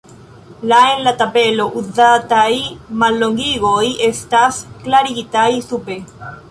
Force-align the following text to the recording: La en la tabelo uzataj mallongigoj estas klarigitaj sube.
La 0.69 0.79
en 0.93 1.03
la 1.07 1.11
tabelo 1.19 1.67
uzataj 1.81 2.47
mallongigoj 3.05 3.87
estas 4.11 4.63
klarigitaj 4.85 5.49
sube. 5.71 6.03